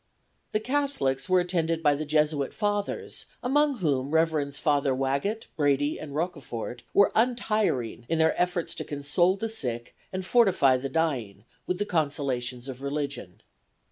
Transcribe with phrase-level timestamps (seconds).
[0.51, 4.57] The Catholics were attended by the Jesuit Fathers, among whom Revs.
[4.57, 10.25] Father Wagit, Brady and Roccofort were untiring in their efforts to console the sick and
[10.25, 13.43] fortify the dying with the consolations of religion.